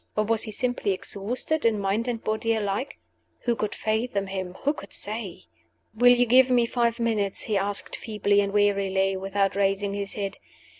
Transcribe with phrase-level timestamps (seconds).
[0.17, 2.97] Or was he simply exhausted in mind and body alike?
[3.41, 4.55] Who could fathom him?
[4.63, 5.43] Who could say?
[5.93, 10.37] "Will you give me five minutes?" he asked, feebly and wearily, without raising his head.